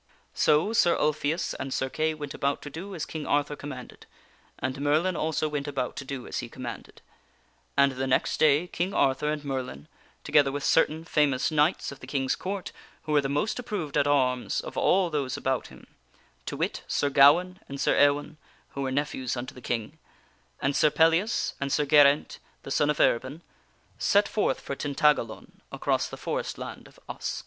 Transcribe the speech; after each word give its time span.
So 0.33 0.73
Sir 0.73 0.97
Ulfius 0.97 1.53
and 1.59 1.71
Sir 1.71 1.87
Kay 1.87 2.15
went 2.15 2.33
about 2.33 2.63
to 2.63 2.71
do 2.71 2.95
as 2.95 3.05
King 3.05 3.27
Arthur 3.27 3.55
com 3.55 3.69
manded, 3.69 4.05
and 4.57 4.81
Merlin 4.81 5.15
also 5.15 5.47
went 5.47 5.67
about 5.67 5.95
to 5.97 6.03
do 6.03 6.25
as 6.25 6.39
he 6.39 6.49
commanded; 6.49 7.03
and 7.77 7.91
the 7.91 8.07
next 8.07 8.37
day 8.39 8.65
King 8.65 8.95
Arthur 8.95 9.29
and 9.31 9.45
Merlin, 9.45 9.87
together 10.23 10.51
with 10.51 10.63
certain 10.63 11.05
famous 11.05 11.51
knights 11.51 11.91
of 11.91 11.99
the 11.99 12.07
King's 12.07 12.35
Court 12.35 12.71
who 13.03 13.11
were 13.11 13.21
the 13.21 13.29
most 13.29 13.59
approved 13.59 13.95
at 13.95 14.07
arms 14.07 14.59
of 14.59 14.75
all 14.75 15.11
those 15.11 15.37
about 15.37 15.67
him 15.67 15.85
to 16.47 16.57
wit, 16.57 16.81
Sir 16.87 17.11
Gawaine, 17.11 17.59
and 17.69 17.79
Sir 17.79 17.93
Ewaine 17.95 18.37
(who 18.69 18.81
were 18.81 18.91
nephews 18.91 19.37
unto 19.37 19.53
the 19.53 19.61
King), 19.61 19.99
and 20.63 20.75
Sir 20.75 20.89
Pellias 20.89 21.53
and 21.61 21.71
Sir 21.71 21.85
Geraint, 21.85 22.39
the 22.63 22.71
son 22.71 22.89
of 22.89 22.99
Erbin 22.99 23.41
set 23.99 24.27
forth 24.27 24.59
for 24.61 24.75
Tintagalon 24.75 25.61
across 25.71 26.09
the 26.09 26.17
forest 26.17 26.57
land 26.57 26.87
of 26.87 26.99
Usk. 27.07 27.39